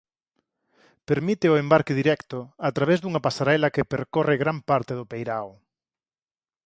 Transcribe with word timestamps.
Permite 1.09 1.45
o 1.53 1.59
embarque 1.63 1.97
directo 2.01 2.39
a 2.67 2.69
través 2.75 2.99
dunha 2.99 3.23
pasarela 3.27 3.73
que 3.75 3.89
percorre 3.93 4.39
gran 4.43 4.57
parte 4.69 4.93
do 4.95 5.07
peirao. 5.11 5.49